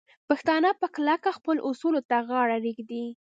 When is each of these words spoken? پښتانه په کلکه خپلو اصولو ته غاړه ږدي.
پښتانه 0.29 0.69
په 0.79 0.87
کلکه 0.95 1.29
خپلو 1.37 1.59
اصولو 1.69 2.01
ته 2.09 2.17
غاړه 2.29 2.57
ږدي. 2.77 3.05